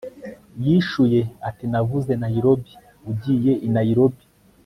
[0.65, 2.69] yishuye ati navuze nairobi.
[3.11, 4.23] ugiye i nairobi